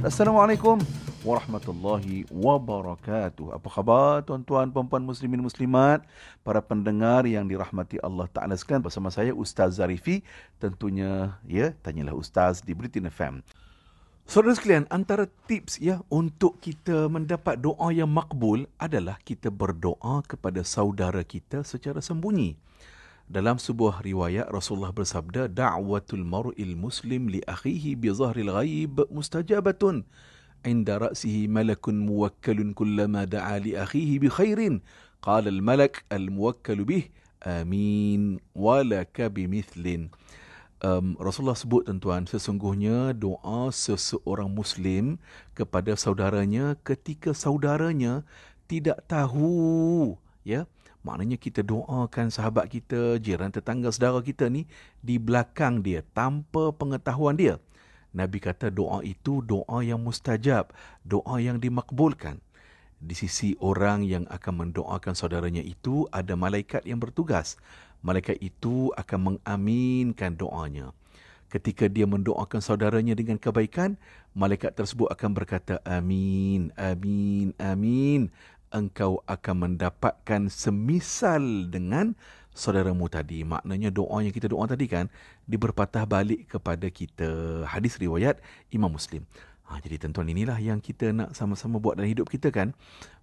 Assalamualaikum 0.00 0.80
warahmatullahi 1.20 2.24
wabarakatuh. 2.32 3.52
Apa 3.52 3.68
khabar 3.68 4.24
tuan-tuan, 4.24 4.72
puan-puan 4.72 5.04
muslimin 5.04 5.44
muslimat, 5.44 6.08
para 6.40 6.64
pendengar 6.64 7.28
yang 7.28 7.44
dirahmati 7.44 8.00
Allah 8.00 8.24
Taala 8.32 8.56
sekalian 8.56 8.80
bersama 8.80 9.12
saya 9.12 9.36
Ustaz 9.36 9.76
Zarifi. 9.76 10.24
Tentunya 10.56 11.36
ya, 11.44 11.76
tanyalah 11.84 12.16
Ustaz 12.16 12.64
di 12.64 12.72
Britain 12.72 13.12
FM. 13.12 13.44
Saudara 14.24 14.56
sekalian, 14.56 14.88
antara 14.88 15.28
tips 15.44 15.76
ya 15.76 16.00
untuk 16.08 16.56
kita 16.64 17.12
mendapat 17.12 17.60
doa 17.60 17.92
yang 17.92 18.08
makbul 18.08 18.64
adalah 18.80 19.20
kita 19.20 19.52
berdoa 19.52 20.24
kepada 20.24 20.64
saudara 20.64 21.20
kita 21.20 21.60
secara 21.60 22.00
sembunyi. 22.00 22.56
Dalam 23.30 23.62
sebuah 23.62 24.02
riwayat 24.02 24.50
Rasulullah 24.50 24.90
bersabda 24.90 25.46
da'watul 25.46 26.26
mar'il 26.26 26.74
muslim 26.74 27.30
li 27.30 27.38
akhihi 27.46 27.94
bi 27.94 28.10
zahril 28.10 28.50
ghaib 28.50 29.06
mustajabatun. 29.06 30.02
Inda 30.66 30.98
ra'sihi 30.98 31.46
malakun 31.46 32.10
muwakkalun 32.10 32.74
kullama 32.74 33.30
da'a 33.30 33.62
li 33.62 33.78
akhihi 33.78 34.18
bi 34.18 34.26
khairin. 34.26 34.82
Qala 35.22 35.46
al 35.46 35.62
malak 35.62 36.02
al 36.10 36.26
muwakkal 36.26 36.82
bih 36.82 37.06
amin. 37.46 38.42
Walaka 38.50 39.30
bimithlin 39.30 40.10
um, 40.84 41.16
Rasulullah 41.20 41.56
sebut 41.56 41.86
tuan-tuan 41.86 42.26
sesungguhnya 42.26 43.14
doa 43.16 43.70
seseorang 43.70 44.50
muslim 44.50 45.20
kepada 45.54 45.94
saudaranya 45.94 46.76
ketika 46.82 47.36
saudaranya 47.36 48.26
tidak 48.66 49.04
tahu 49.06 50.16
ya 50.42 50.64
Maknanya 51.00 51.40
kita 51.40 51.64
doakan 51.64 52.28
sahabat 52.28 52.68
kita, 52.68 53.16
jiran 53.16 53.48
tetangga 53.48 53.88
saudara 53.88 54.20
kita 54.20 54.52
ni 54.52 54.68
di 55.00 55.16
belakang 55.16 55.80
dia 55.80 56.04
tanpa 56.12 56.76
pengetahuan 56.76 57.40
dia. 57.40 57.56
Nabi 58.12 58.42
kata 58.42 58.68
doa 58.68 59.00
itu 59.00 59.40
doa 59.40 59.80
yang 59.80 60.02
mustajab, 60.02 60.74
doa 61.06 61.40
yang 61.40 61.56
dimakbulkan. 61.56 62.42
Di 63.00 63.16
sisi 63.16 63.56
orang 63.64 64.04
yang 64.04 64.28
akan 64.28 64.68
mendoakan 64.68 65.16
saudaranya 65.16 65.64
itu 65.64 66.04
ada 66.12 66.36
malaikat 66.36 66.84
yang 66.84 67.00
bertugas. 67.00 67.56
Malaikat 68.04 68.36
itu 68.44 68.92
akan 68.92 69.40
mengaminkan 69.40 70.36
doanya. 70.36 70.92
Ketika 71.48 71.88
dia 71.88 72.04
mendoakan 72.04 72.60
saudaranya 72.60 73.16
dengan 73.16 73.40
kebaikan, 73.40 73.96
malaikat 74.36 74.76
tersebut 74.76 75.08
akan 75.10 75.30
berkata 75.32 75.80
amin, 75.82 76.70
amin, 76.76 77.56
amin 77.56 78.28
engkau 78.70 79.22
akan 79.26 79.68
mendapatkan 79.68 80.50
semisal 80.50 81.70
dengan 81.70 82.14
saudaramu 82.54 83.06
tadi. 83.10 83.42
Maknanya 83.46 83.90
doa 83.94 84.22
yang 84.22 84.34
kita 84.34 84.50
doa 84.50 84.66
tadi 84.66 84.86
kan 84.90 85.06
diberpatah 85.46 86.06
balik 86.06 86.50
kepada 86.50 86.86
kita. 86.90 87.62
Hadis 87.66 87.98
riwayat 87.98 88.38
Imam 88.70 88.90
Muslim. 88.90 89.26
Ha, 89.70 89.78
jadi 89.78 90.10
tuan 90.10 90.26
inilah 90.26 90.58
yang 90.58 90.82
kita 90.82 91.14
nak 91.14 91.38
sama-sama 91.38 91.78
buat 91.78 91.94
dalam 91.94 92.10
hidup 92.10 92.26
kita 92.26 92.50
kan. 92.50 92.74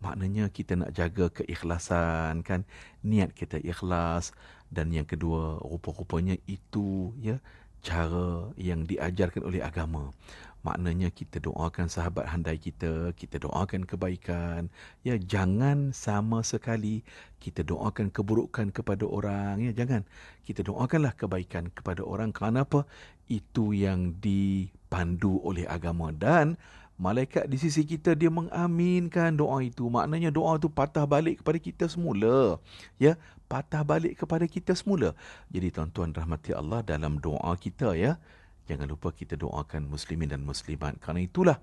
Maknanya 0.00 0.48
kita 0.48 0.80
nak 0.80 0.96
jaga 0.96 1.28
keikhlasan 1.28 2.40
kan. 2.40 2.64
Niat 3.04 3.36
kita 3.36 3.60
ikhlas. 3.60 4.32
Dan 4.72 4.88
yang 4.94 5.04
kedua 5.04 5.60
rupa-rupanya 5.60 6.40
itu 6.48 7.12
ya 7.20 7.42
cara 7.80 8.52
yang 8.60 8.84
diajarkan 8.84 9.42
oleh 9.44 9.60
agama. 9.64 10.12
Maknanya 10.60 11.08
kita 11.08 11.40
doakan 11.40 11.88
sahabat 11.88 12.28
handai 12.28 12.60
kita, 12.60 13.16
kita 13.16 13.40
doakan 13.40 13.88
kebaikan. 13.88 14.68
Ya, 15.00 15.16
jangan 15.16 15.96
sama 15.96 16.44
sekali 16.44 17.00
kita 17.40 17.64
doakan 17.64 18.12
keburukan 18.12 18.68
kepada 18.68 19.08
orang. 19.08 19.64
Ya, 19.64 19.72
jangan. 19.72 20.04
Kita 20.44 20.60
doakanlah 20.60 21.16
kebaikan 21.16 21.72
kepada 21.72 22.04
orang. 22.04 22.36
Kenapa? 22.36 22.84
Itu 23.24 23.72
yang 23.72 24.20
dipandu 24.20 25.40
oleh 25.40 25.64
agama. 25.64 26.12
Dan 26.12 26.60
malaikat 27.00 27.48
di 27.48 27.56
sisi 27.56 27.88
kita 27.88 28.12
dia 28.12 28.28
mengaminkan 28.28 29.32
doa 29.32 29.64
itu. 29.64 29.88
Maknanya 29.88 30.28
doa 30.28 30.60
itu 30.60 30.68
patah 30.68 31.08
balik 31.08 31.40
kepada 31.40 31.56
kita 31.56 31.84
semula. 31.88 32.60
Ya, 33.00 33.16
patah 33.48 33.80
balik 33.80 34.20
kepada 34.20 34.44
kita 34.44 34.76
semula. 34.76 35.16
Jadi 35.48 35.72
tuan-tuan 35.72 36.12
rahmati 36.12 36.52
Allah 36.52 36.84
dalam 36.84 37.16
doa 37.16 37.56
kita 37.56 37.96
ya. 37.96 38.20
Jangan 38.68 38.86
lupa 38.86 39.10
kita 39.16 39.34
doakan 39.34 39.88
muslimin 39.88 40.28
dan 40.28 40.44
muslimat. 40.44 41.00
Karena 41.00 41.24
itulah 41.24 41.56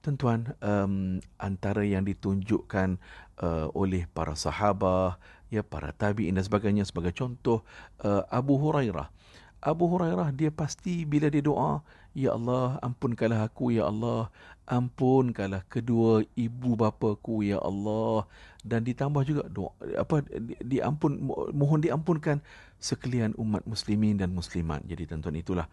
tuan-tuan 0.00 0.56
um, 0.64 1.20
antara 1.36 1.84
yang 1.84 2.08
ditunjukkan 2.08 2.96
uh, 3.44 3.68
oleh 3.76 4.08
para 4.08 4.32
sahabat, 4.32 5.20
ya 5.52 5.60
para 5.60 5.92
tabi'in 5.92 6.34
dan 6.40 6.44
sebagainya 6.48 6.88
sebagai 6.88 7.12
contoh 7.12 7.60
uh, 8.00 8.24
Abu 8.32 8.56
Hurairah. 8.56 9.12
Abu 9.58 9.90
Hurairah 9.90 10.30
dia 10.30 10.54
pasti 10.54 11.02
bila 11.02 11.26
dia 11.26 11.42
doa, 11.42 11.82
ya 12.14 12.38
Allah 12.38 12.78
ampunkanlah 12.78 13.50
aku 13.50 13.74
ya 13.74 13.90
Allah, 13.90 14.30
ampunkanlah 14.70 15.66
kedua 15.66 16.22
ibu 16.38 16.78
bapaku 16.78 17.42
ya 17.42 17.58
Allah 17.58 18.28
dan 18.62 18.86
ditambah 18.86 19.22
juga 19.26 19.42
doa 19.50 19.74
apa 19.98 20.22
diampun 20.62 21.18
mohon 21.50 21.82
diampunkan 21.82 22.38
sekalian 22.78 23.34
umat 23.34 23.66
muslimin 23.66 24.14
dan 24.20 24.30
muslimat. 24.30 24.84
Jadi 24.86 25.10
tuan-tuan 25.10 25.36
itulah 25.40 25.66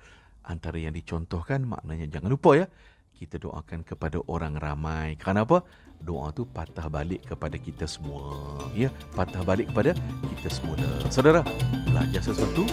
antara 0.45 0.81
yang 0.81 0.93
dicontohkan 0.93 1.65
maknanya 1.65 2.09
jangan 2.09 2.33
lupa 2.33 2.57
ya 2.57 2.67
kita 3.15 3.39
doakan 3.39 3.81
kepada 3.87 4.19
orang 4.27 4.59
ramai. 4.59 5.15
Kenapa? 5.15 5.63
Doa 6.03 6.35
tu 6.35 6.43
patah 6.43 6.91
balik 6.91 7.23
kepada 7.23 7.55
kita 7.55 7.87
semua. 7.87 8.59
Ya, 8.75 8.91
patah 9.15 9.41
balik 9.47 9.71
kepada 9.71 9.95
kita 10.35 10.49
semua. 10.51 10.75
Saudara, 11.07 11.41
belajar 11.87 12.19
sesuatu 12.19 12.67